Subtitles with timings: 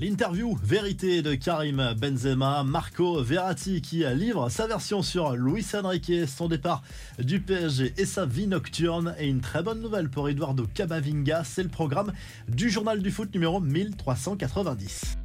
[0.00, 6.46] L'interview vérité de Karim Benzema, Marco Verratti qui livre sa version sur Luis Enrique, son
[6.46, 6.84] départ
[7.18, 11.64] du PSG et sa vie nocturne et une très bonne nouvelle pour Eduardo Camavinga, c'est
[11.64, 12.12] le programme
[12.48, 15.16] du journal du foot numéro 1390.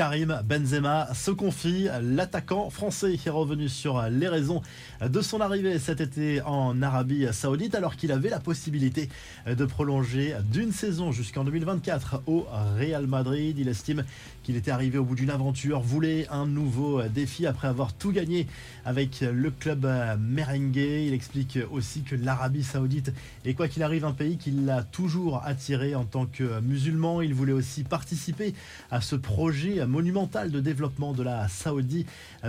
[0.00, 1.86] Karim Benzema se confie.
[2.00, 4.62] L'attaquant français est revenu sur les raisons
[5.06, 9.10] de son arrivée cet été en Arabie Saoudite alors qu'il avait la possibilité
[9.46, 12.46] de prolonger d'une saison jusqu'en 2024 au
[12.78, 13.58] Real Madrid.
[13.58, 14.04] Il estime
[14.42, 18.46] qu'il était arrivé au bout d'une aventure, voulait un nouveau défi après avoir tout gagné
[18.86, 19.86] avec le club
[20.18, 20.76] merengue.
[20.78, 23.12] Il explique aussi que l'Arabie Saoudite
[23.44, 27.20] est quoi qu'il arrive un pays qui l'a toujours attiré en tant que musulman.
[27.20, 28.54] Il voulait aussi participer
[28.90, 32.06] à ce projet monumental de développement de la Saudi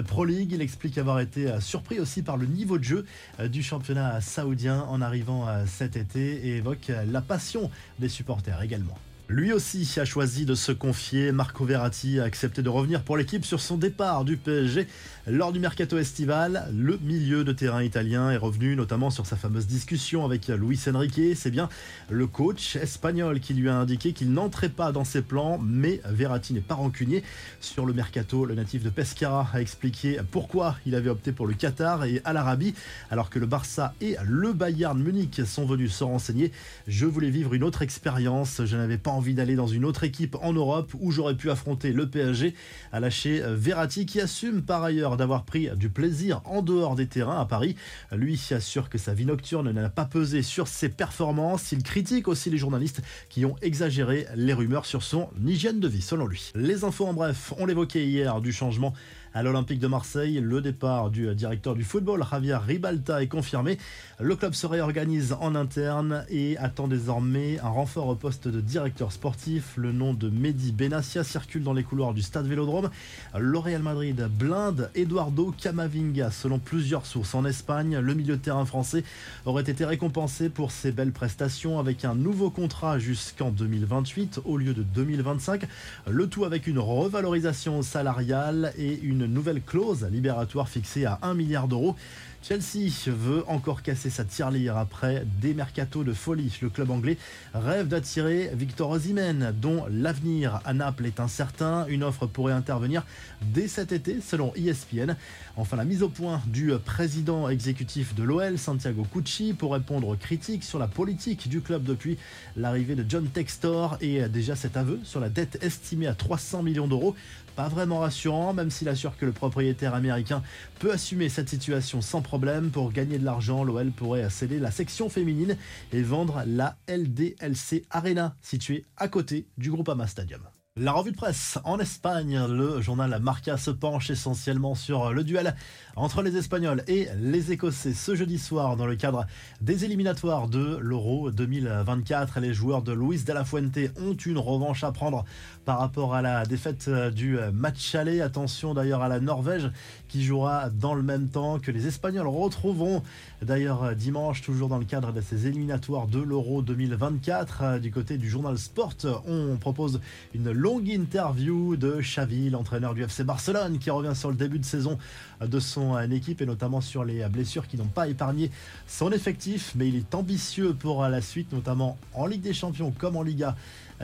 [0.07, 0.51] Pro League.
[0.53, 3.05] Il explique avoir été surpris aussi par le niveau de jeu
[3.49, 7.69] du championnat saoudien en arrivant cet été et évoque la passion
[7.99, 8.97] des supporters également.
[9.31, 11.31] Lui aussi a choisi de se confier.
[11.31, 14.87] Marco Verratti a accepté de revenir pour l'équipe sur son départ du PSG
[15.25, 16.67] lors du mercato estival.
[16.75, 21.21] Le milieu de terrain italien est revenu notamment sur sa fameuse discussion avec Luis Enrique.
[21.35, 21.69] C'est bien
[22.09, 26.53] le coach espagnol qui lui a indiqué qu'il n'entrait pas dans ses plans, mais Verratti
[26.53, 27.23] n'est pas rancunier.
[27.61, 31.53] Sur le mercato, le natif de Pescara a expliqué pourquoi il avait opté pour le
[31.53, 32.75] Qatar et à l'Arabie,
[33.09, 36.51] alors que le Barça et le Bayern Munich sont venus se renseigner.
[36.89, 38.61] Je voulais vivre une autre expérience.
[38.65, 41.93] Je n'avais pas envie d'aller dans une autre équipe en Europe où j'aurais pu affronter
[41.93, 42.55] le PSG,
[42.91, 47.39] a lâché Verratti qui assume par ailleurs d'avoir pris du plaisir en dehors des terrains
[47.39, 47.75] à Paris.
[48.11, 51.71] Lui assure que sa vie nocturne n'a pas pesé sur ses performances.
[51.71, 56.01] Il critique aussi les journalistes qui ont exagéré les rumeurs sur son hygiène de vie
[56.01, 56.51] selon lui.
[56.55, 58.93] Les infos en bref, on l'évoquait hier du changement
[59.33, 60.39] à l'Olympique de Marseille.
[60.41, 63.77] Le départ du directeur du football, Javier Ribalta, est confirmé.
[64.19, 69.11] Le club se réorganise en interne et attend désormais un renfort au poste de directeur
[69.11, 69.73] sportif.
[69.77, 72.89] Le nom de Mehdi Benassia circule dans les couloirs du stade Vélodrome.
[73.37, 76.31] Le Real Madrid blinde Eduardo Camavinga.
[76.31, 79.03] Selon plusieurs sources en Espagne, le milieu de terrain français
[79.45, 84.73] aurait été récompensé pour ses belles prestations avec un nouveau contrat jusqu'en 2028 au lieu
[84.73, 85.65] de 2025.
[86.09, 91.67] Le tout avec une revalorisation salariale et une nouvelle clause libératoire fixée à 1 milliard
[91.67, 91.95] d'euros.
[92.43, 96.57] Chelsea veut encore casser sa tirelire après des mercatos de folie.
[96.63, 97.17] Le club anglais
[97.53, 101.85] rêve d'attirer Victor Osimhen, dont l'avenir à Naples est incertain.
[101.87, 103.05] Une offre pourrait intervenir
[103.43, 105.15] dès cet été, selon ESPN.
[105.55, 110.15] Enfin, la mise au point du président exécutif de l'OL, Santiago Cucci, pour répondre aux
[110.15, 112.17] critiques sur la politique du club depuis
[112.55, 116.87] l'arrivée de John Textor et déjà cet aveu sur la dette estimée à 300 millions
[116.87, 117.15] d'euros.
[117.55, 120.41] Pas vraiment rassurant, même s'il assure que le propriétaire américain
[120.79, 122.21] peut assumer cette situation sans
[122.71, 125.57] Pour gagner de l'argent, l'OL pourrait céder la section féminine
[125.91, 130.41] et vendre la LDLC Arena, située à côté du Groupama Stadium.
[130.77, 135.53] La revue de presse en Espagne, le journal Marca se penche essentiellement sur le duel
[135.97, 139.25] entre les Espagnols et les Écossais ce jeudi soir dans le cadre
[139.59, 142.39] des éliminatoires de l'Euro 2024.
[142.39, 145.25] Les joueurs de Luis de la Fuente ont une revanche à prendre
[145.65, 148.21] par rapport à la défaite du match aller.
[148.21, 149.69] Attention d'ailleurs à la Norvège
[150.11, 153.01] qui jouera dans le même temps que les Espagnols retrouveront
[153.41, 157.79] d'ailleurs dimanche toujours dans le cadre de ces éliminatoires de l'Euro 2024.
[157.79, 158.93] Du côté du journal Sport,
[159.25, 160.01] on propose
[160.33, 164.65] une longue interview de Xavi, l'entraîneur du FC Barcelone, qui revient sur le début de
[164.65, 164.97] saison
[165.39, 168.51] de son équipe et notamment sur les blessures qui n'ont pas épargné
[168.87, 169.71] son effectif.
[169.75, 173.55] Mais il est ambitieux pour la suite, notamment en Ligue des Champions comme en Liga.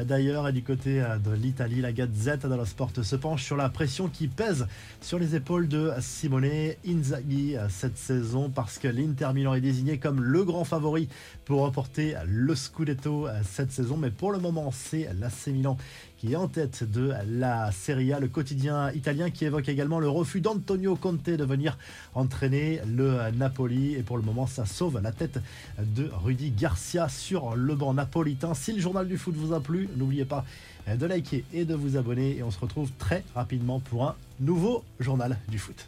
[0.06, 4.28] D'ailleurs, du côté de l'Italie, la Gazette dello Sport se penche sur la pression qui
[4.28, 4.68] pèse
[5.02, 10.22] sur les épaules de Simone Inzaghi cette saison parce que l'Inter Milan est désigné comme
[10.22, 11.10] le grand favori
[11.46, 13.98] pour remporter le Scudetto cette saison.
[13.98, 15.78] Mais pour le moment, c'est l'AC Milan
[16.18, 20.10] qui est en tête de la Serie A, le quotidien italien qui évoque également le
[20.10, 21.78] refus d'Antonio Conte de venir
[22.16, 23.94] entraîner le Napoli.
[23.94, 25.40] Et pour le moment, ça sauve la tête
[25.80, 28.54] de Rudy Garcia sur le banc napolitain.
[28.54, 30.44] Si le journal du foot vous a plu, n'oubliez pas
[30.88, 32.38] de liker et de vous abonner.
[32.38, 35.88] Et on se retrouve très rapidement pour un nouveau journal du foot.